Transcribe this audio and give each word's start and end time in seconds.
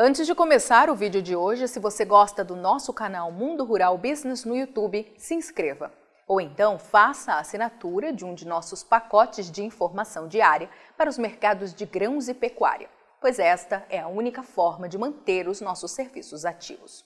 Antes 0.00 0.28
de 0.28 0.32
começar 0.32 0.88
o 0.88 0.94
vídeo 0.94 1.20
de 1.20 1.34
hoje, 1.34 1.66
se 1.66 1.80
você 1.80 2.04
gosta 2.04 2.44
do 2.44 2.54
nosso 2.54 2.92
canal 2.92 3.32
Mundo 3.32 3.64
Rural 3.64 3.98
Business 3.98 4.44
no 4.44 4.56
YouTube, 4.56 5.12
se 5.18 5.34
inscreva. 5.34 5.92
Ou 6.24 6.40
então 6.40 6.78
faça 6.78 7.32
a 7.32 7.40
assinatura 7.40 8.12
de 8.12 8.24
um 8.24 8.32
de 8.32 8.46
nossos 8.46 8.84
pacotes 8.84 9.50
de 9.50 9.64
informação 9.64 10.28
diária 10.28 10.70
para 10.96 11.10
os 11.10 11.18
mercados 11.18 11.74
de 11.74 11.84
grãos 11.84 12.28
e 12.28 12.34
pecuária, 12.34 12.88
pois 13.20 13.40
esta 13.40 13.84
é 13.90 13.98
a 13.98 14.06
única 14.06 14.44
forma 14.44 14.88
de 14.88 14.96
manter 14.96 15.48
os 15.48 15.60
nossos 15.60 15.90
serviços 15.90 16.44
ativos. 16.44 17.04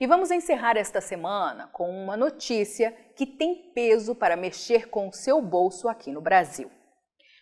E 0.00 0.04
vamos 0.04 0.32
encerrar 0.32 0.76
esta 0.76 1.00
semana 1.00 1.68
com 1.68 1.88
uma 1.88 2.16
notícia 2.16 2.90
que 3.14 3.24
tem 3.24 3.70
peso 3.72 4.16
para 4.16 4.34
mexer 4.34 4.88
com 4.88 5.06
o 5.06 5.12
seu 5.12 5.40
bolso 5.40 5.88
aqui 5.88 6.10
no 6.10 6.20
Brasil. 6.20 6.72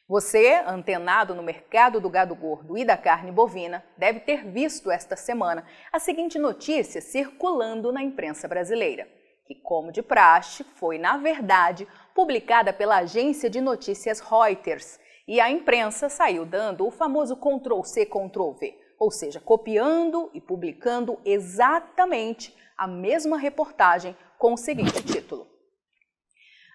Você, 0.09 0.55
antenado 0.67 1.35
no 1.35 1.43
mercado 1.43 2.01
do 2.01 2.09
gado 2.09 2.35
gordo 2.35 2.79
e 2.79 2.85
da 2.85 2.97
carne 2.97 3.31
bovina, 3.31 3.85
deve 3.95 4.21
ter 4.21 4.43
visto 4.51 4.91
esta 4.91 5.15
semana 5.17 5.67
a 5.93 5.99
seguinte 5.99 6.39
notícia 6.39 7.03
circulando 7.03 7.93
na 7.93 8.03
imprensa 8.03 8.49
brasileira, 8.49 9.07
que, 9.45 9.55
como 9.55 9.93
de 9.93 10.03
praxe, 10.03 10.65
foi, 10.65 10.97
na 10.97 11.19
verdade, 11.19 11.87
publicada 12.15 12.73
pela 12.73 13.01
agência 13.01 13.51
de 13.51 13.61
notícias 13.61 14.19
Reuters, 14.21 14.99
e 15.27 15.43
a 15.43 15.51
imprensa 15.51 16.09
saiu 16.09 16.47
dando 16.47 16.87
o 16.87 16.91
famoso 16.91 17.37
Ctrl-C, 17.37 18.07
Ctrl-V, 18.07 18.79
ou 18.99 19.11
seja, 19.11 19.39
copiando 19.39 20.31
e 20.33 20.41
publicando 20.41 21.21
exatamente 21.23 22.57
a 22.79 22.87
mesma 22.87 23.37
reportagem 23.37 24.17
com 24.39 24.55
o 24.55 24.57
seguinte 24.57 25.03
título 25.03 25.58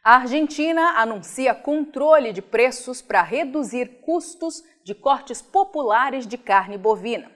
a 0.03 0.15
Argentina 0.17 0.99
anuncia 0.99 1.55
controle 1.55 2.33
de 2.33 2.41
preços 2.41 3.01
para 3.01 3.21
reduzir 3.21 4.01
custos 4.01 4.61
de 4.83 4.93
cortes 4.93 5.41
populares 5.41 6.27
de 6.27 6.37
carne 6.37 6.77
bovina. 6.77 7.31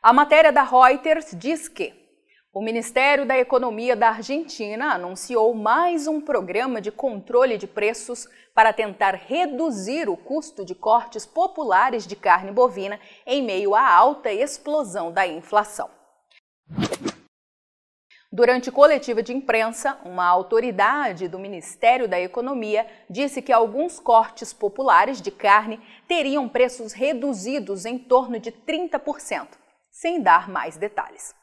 A 0.00 0.12
matéria 0.12 0.52
da 0.52 0.62
Reuters 0.62 1.34
diz 1.34 1.66
que 1.66 2.03
o 2.54 2.62
Ministério 2.62 3.26
da 3.26 3.36
Economia 3.36 3.96
da 3.96 4.10
Argentina 4.10 4.94
anunciou 4.94 5.52
mais 5.54 6.06
um 6.06 6.20
programa 6.20 6.80
de 6.80 6.92
controle 6.92 7.58
de 7.58 7.66
preços 7.66 8.28
para 8.54 8.72
tentar 8.72 9.16
reduzir 9.16 10.08
o 10.08 10.16
custo 10.16 10.64
de 10.64 10.72
cortes 10.72 11.26
populares 11.26 12.06
de 12.06 12.14
carne 12.14 12.52
bovina 12.52 13.00
em 13.26 13.42
meio 13.42 13.74
à 13.74 13.92
alta 13.92 14.32
explosão 14.32 15.10
da 15.10 15.26
inflação. 15.26 15.90
Durante 18.30 18.70
coletiva 18.70 19.20
de 19.20 19.32
imprensa, 19.32 19.98
uma 20.04 20.24
autoridade 20.24 21.26
do 21.26 21.40
Ministério 21.40 22.06
da 22.06 22.20
Economia 22.20 22.86
disse 23.10 23.42
que 23.42 23.52
alguns 23.52 23.98
cortes 23.98 24.52
populares 24.52 25.20
de 25.20 25.32
carne 25.32 25.80
teriam 26.06 26.48
preços 26.48 26.92
reduzidos 26.92 27.84
em 27.84 27.98
torno 27.98 28.38
de 28.38 28.52
30%, 28.52 29.48
sem 29.90 30.22
dar 30.22 30.48
mais 30.48 30.76
detalhes. 30.76 31.34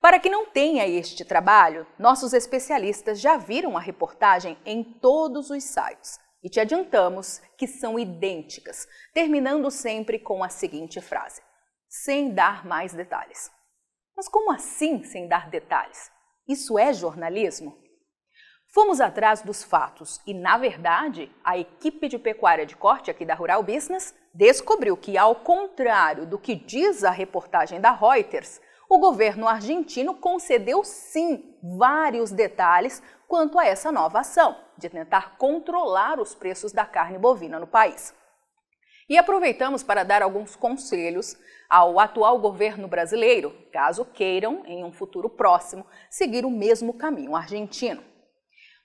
Para 0.00 0.20
que 0.20 0.30
não 0.30 0.46
tenha 0.46 0.86
este 0.86 1.24
trabalho, 1.24 1.86
nossos 1.98 2.32
especialistas 2.32 3.20
já 3.20 3.36
viram 3.36 3.76
a 3.76 3.80
reportagem 3.80 4.58
em 4.64 4.84
todos 4.84 5.50
os 5.50 5.64
sites 5.64 6.18
e 6.42 6.48
te 6.48 6.60
adiantamos 6.60 7.40
que 7.58 7.66
são 7.66 7.98
idênticas, 7.98 8.86
terminando 9.12 9.70
sempre 9.70 10.18
com 10.18 10.44
a 10.44 10.48
seguinte 10.48 11.00
frase: 11.00 11.42
sem 11.88 12.32
dar 12.32 12.64
mais 12.64 12.92
detalhes. 12.92 13.50
Mas 14.16 14.28
como 14.28 14.52
assim 14.52 15.02
sem 15.02 15.26
dar 15.26 15.50
detalhes? 15.50 16.10
Isso 16.48 16.78
é 16.78 16.92
jornalismo? 16.92 17.76
Fomos 18.72 19.00
atrás 19.00 19.42
dos 19.42 19.64
fatos 19.64 20.20
e, 20.26 20.34
na 20.34 20.58
verdade, 20.58 21.34
a 21.42 21.56
equipe 21.56 22.08
de 22.08 22.18
pecuária 22.18 22.66
de 22.66 22.76
corte 22.76 23.10
aqui 23.10 23.24
da 23.24 23.34
Rural 23.34 23.62
Business 23.62 24.14
descobriu 24.34 24.96
que, 24.96 25.16
ao 25.16 25.34
contrário 25.36 26.26
do 26.26 26.38
que 26.38 26.54
diz 26.54 27.02
a 27.02 27.10
reportagem 27.10 27.80
da 27.80 27.90
Reuters, 27.90 28.60
o 28.88 28.98
governo 28.98 29.48
argentino 29.48 30.14
concedeu 30.14 30.84
sim 30.84 31.56
vários 31.76 32.30
detalhes 32.30 33.02
quanto 33.26 33.58
a 33.58 33.66
essa 33.66 33.90
nova 33.90 34.20
ação 34.20 34.56
de 34.78 34.88
tentar 34.88 35.36
controlar 35.36 36.20
os 36.20 36.34
preços 36.34 36.72
da 36.72 36.84
carne 36.84 37.18
bovina 37.18 37.58
no 37.58 37.66
país. 37.66 38.14
E 39.08 39.16
aproveitamos 39.16 39.82
para 39.82 40.04
dar 40.04 40.22
alguns 40.22 40.56
conselhos 40.56 41.36
ao 41.68 41.98
atual 41.98 42.38
governo 42.38 42.88
brasileiro, 42.88 43.52
caso 43.72 44.04
queiram, 44.04 44.62
em 44.66 44.84
um 44.84 44.92
futuro 44.92 45.28
próximo, 45.28 45.86
seguir 46.10 46.44
o 46.44 46.50
mesmo 46.50 46.94
caminho 46.94 47.34
argentino. 47.34 48.02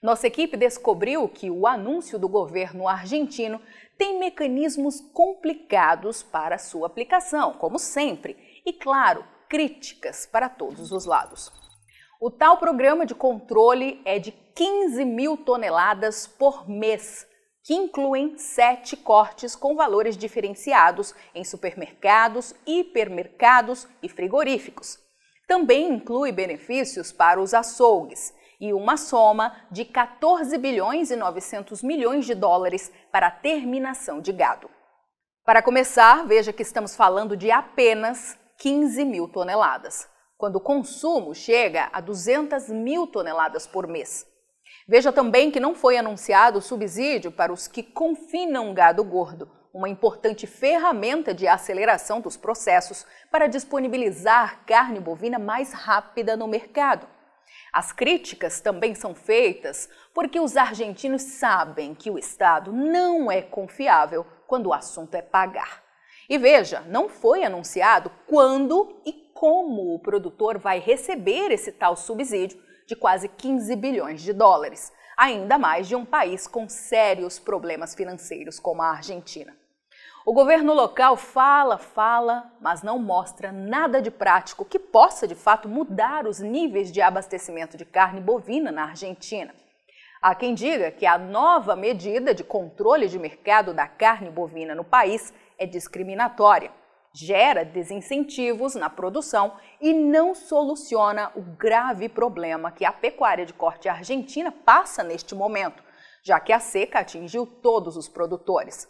Nossa 0.00 0.26
equipe 0.26 0.56
descobriu 0.56 1.28
que 1.28 1.48
o 1.48 1.66
anúncio 1.66 2.18
do 2.18 2.28
governo 2.28 2.88
argentino 2.88 3.60
tem 3.96 4.18
mecanismos 4.18 5.00
complicados 5.12 6.24
para 6.24 6.58
sua 6.58 6.88
aplicação, 6.88 7.52
como 7.52 7.78
sempre, 7.78 8.36
e, 8.66 8.72
claro, 8.72 9.24
críticas 9.52 10.24
para 10.24 10.48
todos 10.48 10.90
os 10.92 11.04
lados. 11.04 11.52
O 12.18 12.30
tal 12.30 12.56
programa 12.56 13.04
de 13.04 13.14
controle 13.14 14.00
é 14.02 14.18
de 14.18 14.32
15 14.32 15.04
mil 15.04 15.36
toneladas 15.36 16.26
por 16.26 16.66
mês, 16.66 17.26
que 17.62 17.74
incluem 17.74 18.38
sete 18.38 18.96
cortes 18.96 19.54
com 19.54 19.76
valores 19.76 20.16
diferenciados 20.16 21.14
em 21.34 21.44
supermercados, 21.44 22.54
hipermercados 22.66 23.86
e 24.02 24.08
frigoríficos. 24.08 24.98
Também 25.46 25.92
inclui 25.92 26.32
benefícios 26.32 27.12
para 27.12 27.38
os 27.38 27.52
açougues 27.52 28.32
e 28.58 28.72
uma 28.72 28.96
soma 28.96 29.54
de 29.70 29.84
14 29.84 30.56
bilhões 30.56 31.10
e 31.10 31.16
900 31.16 31.82
milhões 31.82 32.24
de 32.24 32.34
dólares 32.34 32.90
para 33.10 33.26
a 33.26 33.30
terminação 33.30 34.18
de 34.18 34.32
gado. 34.32 34.70
Para 35.44 35.60
começar, 35.60 36.26
veja 36.26 36.54
que 36.54 36.62
estamos 36.62 36.96
falando 36.96 37.36
de 37.36 37.50
apenas 37.50 38.40
15 38.58 39.04
mil 39.04 39.28
toneladas, 39.28 40.08
quando 40.36 40.56
o 40.56 40.60
consumo 40.60 41.34
chega 41.34 41.88
a 41.92 42.00
200 42.00 42.68
mil 42.68 43.06
toneladas 43.06 43.66
por 43.66 43.86
mês. 43.86 44.26
Veja 44.88 45.12
também 45.12 45.50
que 45.50 45.60
não 45.60 45.74
foi 45.74 45.96
anunciado 45.96 46.58
o 46.58 46.62
subsídio 46.62 47.30
para 47.30 47.52
os 47.52 47.68
que 47.68 47.82
confinam 47.82 48.74
gado 48.74 49.04
gordo, 49.04 49.50
uma 49.72 49.88
importante 49.88 50.46
ferramenta 50.46 51.32
de 51.32 51.46
aceleração 51.46 52.20
dos 52.20 52.36
processos 52.36 53.06
para 53.30 53.46
disponibilizar 53.46 54.64
carne 54.66 55.00
bovina 55.00 55.38
mais 55.38 55.72
rápida 55.72 56.36
no 56.36 56.46
mercado. 56.46 57.06
As 57.72 57.90
críticas 57.90 58.60
também 58.60 58.94
são 58.94 59.14
feitas 59.14 59.88
porque 60.12 60.38
os 60.38 60.56
argentinos 60.56 61.22
sabem 61.22 61.94
que 61.94 62.10
o 62.10 62.18
Estado 62.18 62.72
não 62.72 63.30
é 63.30 63.40
confiável 63.40 64.26
quando 64.46 64.66
o 64.66 64.74
assunto 64.74 65.14
é 65.14 65.22
pagar. 65.22 65.82
E 66.32 66.38
veja, 66.38 66.80
não 66.88 67.10
foi 67.10 67.44
anunciado 67.44 68.10
quando 68.26 69.02
e 69.04 69.12
como 69.34 69.94
o 69.94 69.98
produtor 69.98 70.56
vai 70.56 70.78
receber 70.78 71.50
esse 71.50 71.70
tal 71.70 71.94
subsídio 71.94 72.58
de 72.86 72.96
quase 72.96 73.28
15 73.28 73.76
bilhões 73.76 74.22
de 74.22 74.32
dólares, 74.32 74.90
ainda 75.14 75.58
mais 75.58 75.86
de 75.86 75.94
um 75.94 76.06
país 76.06 76.46
com 76.46 76.66
sérios 76.70 77.38
problemas 77.38 77.94
financeiros 77.94 78.58
como 78.58 78.80
a 78.80 78.92
Argentina. 78.92 79.54
O 80.24 80.32
governo 80.32 80.72
local 80.72 81.18
fala, 81.18 81.76
fala, 81.76 82.50
mas 82.62 82.82
não 82.82 82.98
mostra 82.98 83.52
nada 83.52 84.00
de 84.00 84.10
prático 84.10 84.64
que 84.64 84.78
possa 84.78 85.28
de 85.28 85.34
fato 85.34 85.68
mudar 85.68 86.26
os 86.26 86.40
níveis 86.40 86.90
de 86.90 87.02
abastecimento 87.02 87.76
de 87.76 87.84
carne 87.84 88.22
bovina 88.22 88.72
na 88.72 88.84
Argentina. 88.84 89.54
Há 90.22 90.34
quem 90.34 90.54
diga 90.54 90.90
que 90.90 91.04
a 91.04 91.18
nova 91.18 91.76
medida 91.76 92.32
de 92.32 92.42
controle 92.42 93.06
de 93.06 93.18
mercado 93.18 93.74
da 93.74 93.86
carne 93.86 94.30
bovina 94.30 94.74
no 94.74 94.84
país 94.84 95.34
é 95.62 95.66
discriminatória, 95.66 96.72
gera 97.14 97.64
desincentivos 97.64 98.74
na 98.74 98.90
produção 98.90 99.56
e 99.80 99.94
não 99.94 100.34
soluciona 100.34 101.30
o 101.36 101.42
grave 101.42 102.08
problema 102.08 102.72
que 102.72 102.84
a 102.84 102.92
pecuária 102.92 103.46
de 103.46 103.52
corte 103.52 103.88
argentina 103.88 104.50
passa 104.50 105.04
neste 105.04 105.34
momento, 105.34 105.82
já 106.24 106.40
que 106.40 106.52
a 106.52 106.58
seca 106.58 106.98
atingiu 106.98 107.46
todos 107.46 107.96
os 107.96 108.08
produtores. 108.08 108.88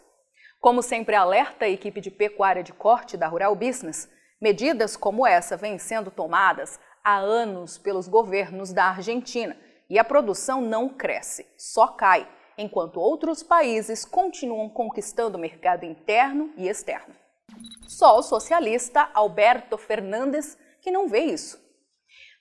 Como 0.59 0.81
sempre 0.81 1.15
alerta 1.15 1.65
a 1.65 1.69
equipe 1.69 2.01
de 2.01 2.09
pecuária 2.09 2.63
de 2.63 2.73
corte 2.73 3.17
da 3.17 3.27
Rural 3.27 3.55
Business, 3.55 4.09
medidas 4.41 4.97
como 4.97 5.27
essa 5.27 5.55
vêm 5.55 5.77
sendo 5.77 6.09
tomadas 6.09 6.79
há 7.03 7.17
anos 7.17 7.77
pelos 7.77 8.07
governos 8.07 8.73
da 8.73 8.85
Argentina 8.85 9.55
e 9.89 9.99
a 9.99 10.03
produção 10.03 10.59
não 10.59 10.89
cresce, 10.89 11.45
só 11.55 11.87
cai 11.87 12.27
enquanto 12.57 12.99
outros 12.99 13.41
países 13.41 14.05
continuam 14.05 14.69
conquistando 14.69 15.37
o 15.37 15.41
mercado 15.41 15.85
interno 15.85 16.51
e 16.57 16.67
externo. 16.67 17.15
Só 17.87 18.17
o 18.17 18.23
socialista 18.23 19.09
Alberto 19.13 19.77
Fernandes 19.77 20.57
que 20.81 20.91
não 20.91 21.07
vê 21.07 21.21
isso. 21.25 21.61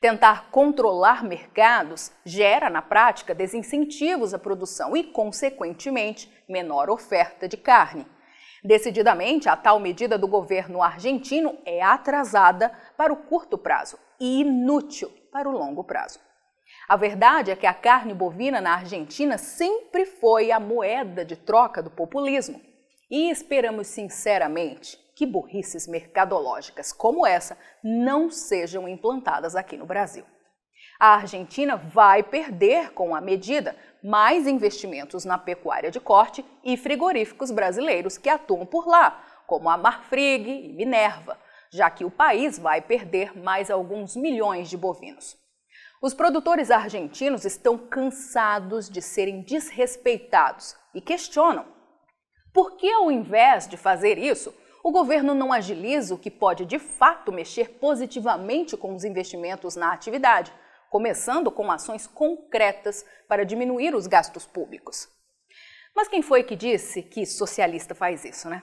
Tentar 0.01 0.51
controlar 0.51 1.23
mercados 1.23 2.11
gera, 2.25 2.69
na 2.69 2.83
prática, 2.83 3.35
desincentivos 3.35 4.35
à 4.35 4.39
produção 4.39 4.97
e, 4.97 5.05
consequentemente, 5.05 6.29
menor 6.49 6.91
oferta 6.91 7.49
de 7.49 7.57
carne. 7.57 8.05
Decididamente, 8.65 9.49
a 9.49 9.57
tal 9.57 9.79
medida 9.79 10.19
do 10.19 10.27
governo 10.27 10.83
argentino 10.83 11.57
é 11.65 11.81
atrasada 11.81 12.73
para 12.97 13.13
o 13.13 13.17
curto 13.17 13.57
prazo 13.57 13.97
e 14.19 14.41
inútil 14.41 15.09
para 15.31 15.49
o 15.49 15.53
longo 15.53 15.85
prazo. 15.85 16.19
A 16.89 16.97
verdade 16.97 17.51
é 17.51 17.57
que 17.57 17.67
a 17.67 17.75
carne 17.75 18.13
bovina 18.13 18.61
na 18.61 18.75
Argentina 18.75 19.39
sempre 19.39 20.05
foi 20.05 20.51
a 20.51 20.59
moeda 20.59 21.25
de 21.25 21.37
troca 21.37 21.83
do 21.83 21.91
populismo. 21.91 22.61
E 23.11 23.31
esperamos 23.31 23.87
sinceramente 23.87 24.99
que 25.15 25.27
burrices 25.27 25.87
mercadológicas 25.87 26.93
como 26.93 27.27
essa 27.27 27.57
não 27.85 28.31
sejam 28.31 28.89
implantadas 28.89 29.55
aqui 29.55 29.77
no 29.77 29.87
Brasil. 29.87 30.25
A 30.99 31.15
Argentina 31.15 31.77
vai 31.77 32.23
perder 32.23 32.93
com 32.93 33.15
a 33.15 33.21
medida 33.21 33.77
mais 34.03 34.47
investimentos 34.47 35.25
na 35.25 35.39
pecuária 35.39 35.91
de 35.91 36.01
corte 36.01 36.45
e 36.65 36.77
frigoríficos 36.77 37.51
brasileiros 37.51 38.19
que 38.19 38.29
atuam 38.29 38.67
por 38.67 38.87
lá, 38.87 39.23
como 39.47 39.69
a 39.69 39.77
Marfrig 39.77 40.49
e 40.49 40.73
Minerva, 40.73 41.39
já 41.71 41.91
que 41.91 42.05
o 42.05 42.11
país 42.11 42.59
vai 42.59 42.81
perder 42.81 43.37
mais 43.37 43.71
alguns 43.71 44.17
milhões 44.17 44.69
de 44.69 44.77
bovinos. 44.77 45.42
Os 46.03 46.13
produtores 46.13 46.73
argentinos 46.73 47.45
estão 47.45 47.79
cansados 47.79 48.91
de 48.91 49.01
serem 49.01 49.43
desrespeitados 49.43 50.75
e 50.93 51.01
questionam 51.01 51.65
por 52.53 52.77
que, 52.77 52.91
ao 52.91 53.09
invés 53.09 53.69
de 53.69 53.77
fazer 53.77 54.19
isso, 54.19 54.53
o 54.83 54.91
governo 54.91 55.33
não 55.33 55.53
agiliza 55.53 56.13
o 56.13 56.19
que 56.19 56.29
pode 56.29 56.65
de 56.65 56.81
fato 56.81 57.31
mexer 57.31 57.79
positivamente 57.79 58.77
com 58.77 58.97
os 58.97 59.05
investimentos 59.05 59.77
na 59.77 59.93
atividade, 59.93 60.53
começando 60.91 61.53
com 61.53 61.71
ações 61.71 62.05
concretas 62.05 63.07
para 63.29 63.45
diminuir 63.45 63.95
os 63.95 64.09
gastos 64.09 64.45
públicos. 64.45 65.09
Mas 65.95 66.09
quem 66.09 66.21
foi 66.21 66.43
que 66.43 66.57
disse 66.57 67.01
que 67.01 67.25
socialista 67.25 67.95
faz 67.95 68.25
isso, 68.25 68.49
né? 68.49 68.61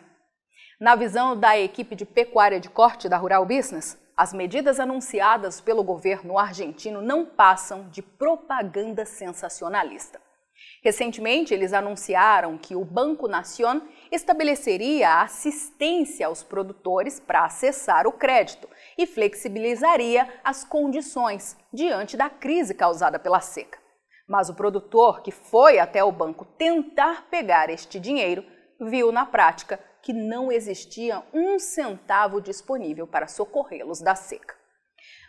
Na 0.78 0.94
visão 0.94 1.40
da 1.40 1.58
equipe 1.58 1.96
de 1.96 2.06
pecuária 2.06 2.60
de 2.60 2.70
corte 2.70 3.08
da 3.08 3.16
Rural 3.16 3.46
Business, 3.46 3.98
as 4.20 4.34
medidas 4.34 4.82
anunciadas 4.82 5.62
pelo 5.62 5.82
governo 5.82 6.38
argentino 6.38 7.02
não 7.02 7.26
passam 7.26 7.88
de 7.88 8.02
propaganda 8.02 9.06
sensacionalista. 9.06 10.20
Recentemente, 10.84 11.54
eles 11.54 11.72
anunciaram 11.72 12.58
que 12.58 12.76
o 12.76 12.84
Banco 12.84 13.30
Nación 13.30 13.82
estabeleceria 14.12 15.22
assistência 15.22 16.28
aos 16.28 16.44
produtores 16.44 17.18
para 17.18 17.46
acessar 17.46 18.06
o 18.08 18.12
crédito 18.12 18.68
e 18.98 19.08
flexibilizaria 19.08 20.28
as 20.44 20.66
condições 20.66 21.56
diante 21.72 22.18
da 22.18 22.30
crise 22.30 22.74
causada 22.74 23.18
pela 23.18 23.40
seca. 23.40 23.80
Mas 24.28 24.50
o 24.50 24.54
produtor 24.54 25.22
que 25.22 25.32
foi 25.32 25.80
até 25.80 26.04
o 26.04 26.12
banco 26.12 26.44
tentar 26.44 27.30
pegar 27.30 27.70
este 27.70 27.98
dinheiro 27.98 28.44
viu 28.82 29.14
na 29.14 29.26
prática 29.26 29.80
que 30.02 30.14
não 30.14 30.52
existia 30.52 31.24
um 31.34 31.60
centavo 31.60 32.42
disponível 32.42 33.06
para 33.06 33.28
socorrê-los 33.28 34.02
da 34.02 34.16
seca. 34.16 34.56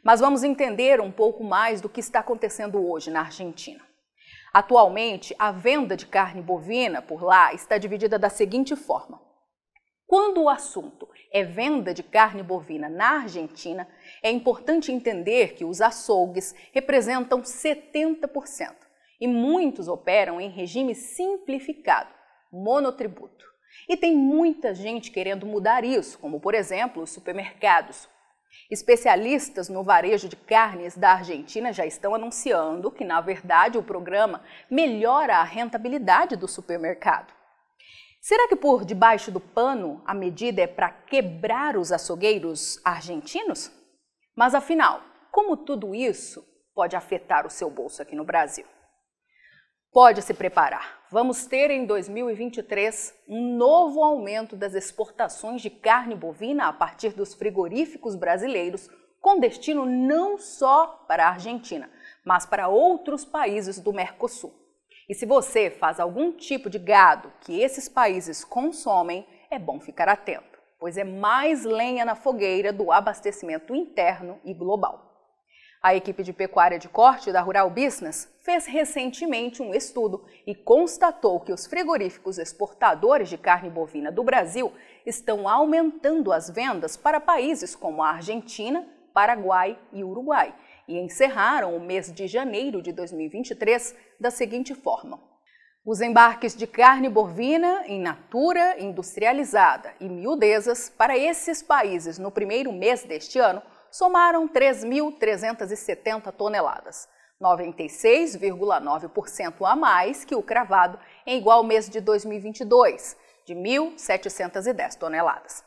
Mas 0.02 0.20
vamos 0.20 0.42
entender 0.42 1.00
um 1.00 1.10
pouco 1.10 1.44
mais 1.44 1.80
do 1.80 1.88
que 1.88 2.00
está 2.00 2.20
acontecendo 2.20 2.84
hoje 2.86 3.10
na 3.10 3.20
Argentina. 3.20 3.84
Atualmente, 4.52 5.34
a 5.38 5.52
venda 5.52 5.96
de 5.96 6.06
carne 6.06 6.42
bovina 6.42 7.00
por 7.00 7.22
lá 7.22 7.54
está 7.54 7.78
dividida 7.78 8.18
da 8.18 8.28
seguinte 8.28 8.74
forma: 8.74 9.20
quando 10.06 10.42
o 10.42 10.48
assunto 10.48 11.08
é 11.32 11.44
venda 11.44 11.94
de 11.94 12.02
carne 12.02 12.42
bovina 12.42 12.88
na 12.88 13.22
Argentina, 13.22 13.86
é 14.22 14.30
importante 14.30 14.90
entender 14.90 15.54
que 15.54 15.64
os 15.64 15.80
açougues 15.80 16.54
representam 16.72 17.42
70% 17.42 18.74
e 19.20 19.28
muitos 19.28 19.86
operam 19.86 20.40
em 20.40 20.48
regime 20.48 20.94
simplificado, 20.94 22.12
monotributo. 22.50 23.49
E 23.88 23.96
tem 23.96 24.16
muita 24.16 24.74
gente 24.74 25.10
querendo 25.10 25.46
mudar 25.46 25.84
isso, 25.84 26.18
como 26.18 26.40
por 26.40 26.54
exemplo 26.54 27.02
os 27.02 27.10
supermercados, 27.10 28.08
Especialistas 28.70 29.68
no 29.68 29.82
varejo 29.82 30.28
de 30.28 30.36
carnes 30.36 30.96
da 30.96 31.12
Argentina 31.12 31.72
já 31.72 31.84
estão 31.84 32.14
anunciando 32.14 32.90
que, 32.90 33.04
na 33.04 33.20
verdade, 33.20 33.78
o 33.78 33.82
programa 33.82 34.42
melhora 34.70 35.36
a 35.36 35.42
rentabilidade 35.42 36.36
do 36.36 36.46
supermercado. 36.46 37.32
Será 38.20 38.48
que 38.48 38.56
por 38.56 38.84
debaixo 38.84 39.32
do 39.32 39.40
pano 39.40 40.02
a 40.04 40.14
medida 40.14 40.62
é 40.62 40.66
para 40.66 40.90
quebrar 40.90 41.76
os 41.76 41.90
açougueiros 41.90 42.80
argentinos? 42.84 43.72
Mas 44.36 44.54
afinal, 44.54 45.02
como 45.32 45.56
tudo 45.56 45.94
isso 45.94 46.44
pode 46.74 46.94
afetar 46.94 47.46
o 47.46 47.50
seu 47.50 47.70
bolso 47.70 48.02
aqui 48.02 48.14
no 48.14 48.24
Brasil? 48.24 48.66
Pode 49.92 50.22
se 50.22 50.32
preparar. 50.32 51.00
Vamos 51.10 51.46
ter 51.46 51.68
em 51.68 51.84
2023 51.84 53.12
um 53.28 53.56
novo 53.56 54.04
aumento 54.04 54.54
das 54.54 54.72
exportações 54.74 55.60
de 55.60 55.68
carne 55.68 56.14
bovina 56.14 56.68
a 56.68 56.72
partir 56.72 57.12
dos 57.12 57.34
frigoríficos 57.34 58.14
brasileiros, 58.14 58.88
com 59.20 59.40
destino 59.40 59.84
não 59.84 60.38
só 60.38 61.04
para 61.08 61.26
a 61.26 61.30
Argentina, 61.30 61.90
mas 62.24 62.46
para 62.46 62.68
outros 62.68 63.24
países 63.24 63.80
do 63.80 63.92
Mercosul. 63.92 64.54
E 65.08 65.14
se 65.14 65.26
você 65.26 65.70
faz 65.70 65.98
algum 65.98 66.30
tipo 66.30 66.70
de 66.70 66.78
gado 66.78 67.32
que 67.40 67.60
esses 67.60 67.88
países 67.88 68.44
consomem, 68.44 69.26
é 69.50 69.58
bom 69.58 69.80
ficar 69.80 70.08
atento, 70.08 70.60
pois 70.78 70.96
é 70.96 71.02
mais 71.02 71.64
lenha 71.64 72.04
na 72.04 72.14
fogueira 72.14 72.72
do 72.72 72.92
abastecimento 72.92 73.74
interno 73.74 74.38
e 74.44 74.54
global. 74.54 75.09
A 75.82 75.94
equipe 75.94 76.22
de 76.22 76.30
pecuária 76.30 76.78
de 76.78 76.90
corte 76.90 77.32
da 77.32 77.40
Rural 77.40 77.70
Business 77.70 78.30
fez 78.42 78.66
recentemente 78.66 79.62
um 79.62 79.72
estudo 79.72 80.26
e 80.46 80.54
constatou 80.54 81.40
que 81.40 81.54
os 81.54 81.64
frigoríficos 81.64 82.36
exportadores 82.36 83.30
de 83.30 83.38
carne 83.38 83.70
bovina 83.70 84.12
do 84.12 84.22
Brasil 84.22 84.74
estão 85.06 85.48
aumentando 85.48 86.34
as 86.34 86.50
vendas 86.50 86.98
para 86.98 87.18
países 87.18 87.74
como 87.74 88.02
a 88.02 88.10
Argentina, 88.10 88.86
Paraguai 89.14 89.78
e 89.90 90.04
Uruguai 90.04 90.54
e 90.86 90.98
encerraram 90.98 91.74
o 91.74 91.80
mês 91.80 92.12
de 92.12 92.26
janeiro 92.26 92.82
de 92.82 92.92
2023 92.92 93.96
da 94.20 94.30
seguinte 94.30 94.74
forma: 94.74 95.18
os 95.82 96.02
embarques 96.02 96.54
de 96.54 96.66
carne 96.66 97.08
bovina 97.08 97.84
em 97.86 97.98
natura 97.98 98.78
industrializada 98.78 99.94
e 99.98 100.10
miudezas 100.10 100.90
para 100.90 101.16
esses 101.16 101.62
países 101.62 102.18
no 102.18 102.30
primeiro 102.30 102.70
mês 102.70 103.02
deste 103.02 103.38
ano 103.38 103.62
somaram 103.90 104.46
3.370 104.48 106.32
toneladas, 106.32 107.08
96,9% 107.40 109.66
a 109.66 109.74
mais 109.74 110.22
que 110.24 110.34
o 110.34 110.42
cravado 110.42 110.98
em 111.26 111.38
igual 111.38 111.64
mês 111.64 111.88
de 111.88 111.98
2022, 112.00 113.16
de 113.46 113.54
1.710 113.54 114.96
toneladas. 114.96 115.64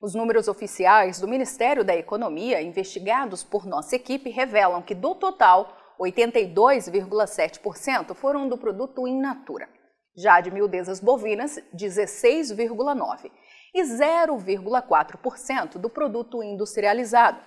Os 0.00 0.14
números 0.14 0.46
oficiais 0.46 1.20
do 1.20 1.26
Ministério 1.26 1.84
da 1.84 1.96
Economia, 1.96 2.62
investigados 2.62 3.42
por 3.42 3.66
nossa 3.66 3.96
equipe, 3.96 4.30
revelam 4.30 4.80
que 4.80 4.94
do 4.94 5.16
total, 5.16 5.76
82,7% 6.00 8.14
foram 8.14 8.48
do 8.48 8.56
produto 8.56 9.08
in 9.08 9.20
natura. 9.20 9.68
Já 10.16 10.40
de 10.40 10.52
miudezas 10.52 11.00
bovinas, 11.00 11.58
16,9% 11.74 13.28
e 13.74 13.82
0,4% 13.82 15.78
do 15.78 15.90
produto 15.90 16.44
industrializado, 16.44 17.40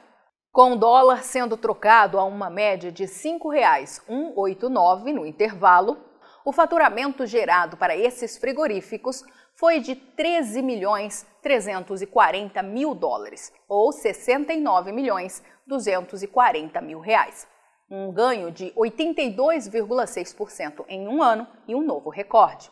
com 0.52 0.74
o 0.74 0.76
dólar 0.76 1.24
sendo 1.24 1.56
trocado 1.56 2.20
a 2.20 2.26
uma 2.26 2.50
média 2.50 2.92
de 2.92 3.06
R$ 3.06 3.10
5,189 3.10 5.14
no 5.14 5.26
intervalo, 5.26 5.98
o 6.44 6.52
faturamento 6.52 7.26
gerado 7.26 7.78
para 7.78 7.96
esses 7.96 8.38
frigoríficos 8.38 9.24
foi 9.56 9.80
de 9.80 9.96
13 9.96 10.62
milhões 10.62 11.26
340 11.42 12.62
mil 12.64 12.94
dólares, 12.94 13.54
ou 13.68 13.94
69 13.94 14.92
milhões 14.92 15.42
240 15.68 16.82
mil 16.82 17.00
reais. 17.00 17.48
Um 17.90 18.12
ganho 18.12 18.52
de 18.52 18.72
82,6% 18.72 20.84
em 20.88 21.08
um 21.08 21.24
ano 21.24 21.48
e 21.68 21.76
um 21.76 21.82
novo 21.82 22.10
recorde. 22.10 22.72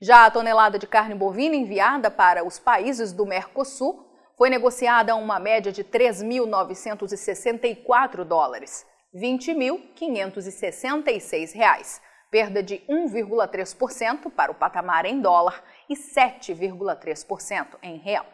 Já 0.00 0.26
a 0.26 0.30
tonelada 0.30 0.78
de 0.78 0.86
carne 0.86 1.14
bovina 1.14 1.56
enviada 1.56 2.10
para 2.10 2.46
os 2.46 2.58
países 2.58 3.12
do 3.12 3.26
Mercosul 3.26 4.05
foi 4.36 4.50
negociada 4.50 5.12
a 5.12 5.16
uma 5.16 5.38
média 5.38 5.72
de 5.72 5.82
3.964 5.82 8.22
dólares, 8.22 8.86
20.566 9.14 11.54
reais, 11.54 12.02
perda 12.30 12.62
de 12.62 12.82
1,3% 12.88 14.30
para 14.30 14.52
o 14.52 14.54
patamar 14.54 15.06
em 15.06 15.18
dólar 15.20 15.64
e 15.88 15.94
7,3% 15.94 17.78
em 17.82 17.96
real. 17.96 18.26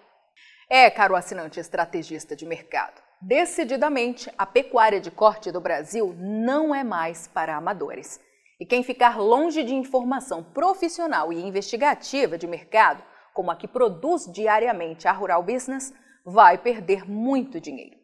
É, 0.68 0.90
caro 0.90 1.14
assinante 1.14 1.60
estrategista 1.60 2.34
de 2.34 2.44
mercado, 2.46 3.00
decididamente 3.20 4.28
a 4.36 4.44
pecuária 4.44 5.00
de 5.00 5.12
corte 5.12 5.52
do 5.52 5.60
Brasil 5.60 6.16
não 6.18 6.74
é 6.74 6.82
mais 6.82 7.28
para 7.28 7.54
amadores. 7.54 8.18
E 8.58 8.66
quem 8.66 8.82
ficar 8.82 9.18
longe 9.18 9.62
de 9.62 9.74
informação 9.74 10.42
profissional 10.42 11.32
e 11.32 11.40
investigativa 11.40 12.36
de 12.36 12.46
mercado 12.46 13.04
como 13.34 13.50
a 13.50 13.56
que 13.56 13.68
produz 13.68 14.30
diariamente 14.32 15.08
a 15.08 15.12
Rural 15.12 15.42
Business, 15.42 15.92
vai 16.24 16.58
perder 16.58 17.08
muito 17.08 17.60
dinheiro. 17.60 17.96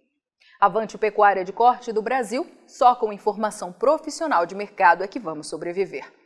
Avante 0.60 0.98
Pecuária 0.98 1.44
de 1.44 1.52
Corte 1.52 1.92
do 1.92 2.02
Brasil, 2.02 2.44
só 2.66 2.94
com 2.94 3.12
informação 3.12 3.72
profissional 3.72 4.44
de 4.44 4.56
mercado 4.56 5.04
é 5.04 5.08
que 5.08 5.20
vamos 5.20 5.48
sobreviver. 5.48 6.17